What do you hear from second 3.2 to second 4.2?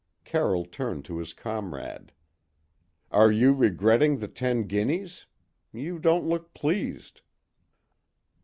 you regretting